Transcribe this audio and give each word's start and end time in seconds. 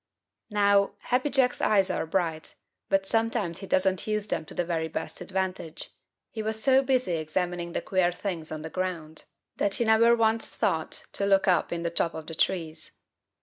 Now, 0.49 0.95
Happy 0.97 1.29
Jack's 1.29 1.61
eyes 1.61 1.91
are 1.91 2.07
bright, 2.07 2.55
but 2.89 3.05
sometimes 3.05 3.59
he 3.59 3.67
doesn't 3.67 4.07
use 4.07 4.25
them 4.29 4.45
to 4.45 4.55
the 4.55 4.65
very 4.65 4.87
best 4.87 5.21
advantage. 5.21 5.91
He 6.31 6.41
was 6.41 6.59
so 6.59 6.81
busy 6.81 7.17
examining 7.17 7.73
the 7.73 7.81
queer 7.83 8.11
things 8.11 8.51
on 8.51 8.63
the 8.63 8.71
ground 8.71 9.25
that 9.57 9.75
he 9.75 9.85
never 9.85 10.15
once 10.15 10.55
thought 10.55 11.05
to 11.13 11.27
look 11.27 11.47
up 11.47 11.71
in 11.71 11.83
the 11.83 11.91
tops 11.91 12.15
of 12.15 12.25
the 12.25 12.33
trees. 12.33 12.93